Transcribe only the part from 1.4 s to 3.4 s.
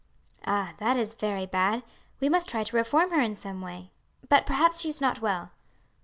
bad; we must try to reform her in